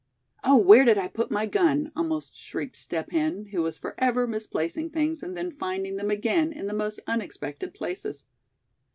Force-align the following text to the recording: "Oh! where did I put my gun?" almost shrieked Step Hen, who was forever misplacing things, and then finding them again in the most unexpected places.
"Oh! 0.43 0.57
where 0.57 0.83
did 0.83 0.97
I 0.97 1.07
put 1.07 1.29
my 1.29 1.45
gun?" 1.45 1.91
almost 1.95 2.35
shrieked 2.35 2.75
Step 2.75 3.11
Hen, 3.11 3.45
who 3.51 3.61
was 3.61 3.77
forever 3.77 4.25
misplacing 4.25 4.89
things, 4.89 5.21
and 5.21 5.37
then 5.37 5.51
finding 5.51 5.97
them 5.97 6.09
again 6.09 6.51
in 6.51 6.65
the 6.65 6.73
most 6.73 6.99
unexpected 7.05 7.75
places. 7.75 8.25